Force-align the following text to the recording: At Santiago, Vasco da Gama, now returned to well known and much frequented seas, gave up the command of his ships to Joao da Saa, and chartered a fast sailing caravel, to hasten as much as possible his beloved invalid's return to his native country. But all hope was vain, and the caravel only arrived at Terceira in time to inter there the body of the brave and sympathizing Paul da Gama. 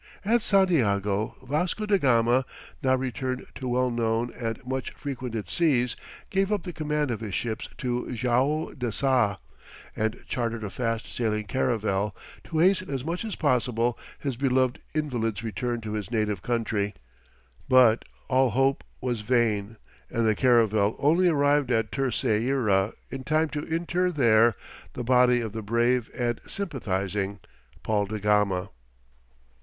At 0.25 0.41
Santiago, 0.41 1.35
Vasco 1.47 1.85
da 1.85 1.97
Gama, 1.99 2.43
now 2.81 2.95
returned 2.95 3.45
to 3.53 3.67
well 3.67 3.91
known 3.91 4.33
and 4.33 4.57
much 4.65 4.93
frequented 4.93 5.47
seas, 5.47 5.95
gave 6.31 6.51
up 6.51 6.63
the 6.63 6.73
command 6.73 7.11
of 7.11 7.19
his 7.19 7.35
ships 7.35 7.69
to 7.77 8.11
Joao 8.11 8.73
da 8.73 8.89
Saa, 8.89 9.35
and 9.95 10.19
chartered 10.27 10.63
a 10.63 10.71
fast 10.71 11.13
sailing 11.13 11.43
caravel, 11.45 12.15
to 12.45 12.57
hasten 12.57 12.89
as 12.89 13.05
much 13.05 13.23
as 13.23 13.35
possible 13.35 13.95
his 14.17 14.35
beloved 14.37 14.79
invalid's 14.95 15.43
return 15.43 15.81
to 15.81 15.93
his 15.93 16.09
native 16.09 16.41
country. 16.41 16.95
But 17.69 18.03
all 18.27 18.49
hope 18.49 18.83
was 19.01 19.21
vain, 19.21 19.77
and 20.09 20.25
the 20.25 20.33
caravel 20.33 20.95
only 20.97 21.27
arrived 21.27 21.69
at 21.69 21.91
Terceira 21.91 22.93
in 23.11 23.23
time 23.23 23.49
to 23.49 23.61
inter 23.65 24.09
there 24.09 24.55
the 24.93 25.03
body 25.03 25.41
of 25.41 25.53
the 25.53 25.61
brave 25.61 26.09
and 26.17 26.41
sympathizing 26.47 27.39
Paul 27.83 28.07
da 28.07 28.17
Gama. 28.17 28.69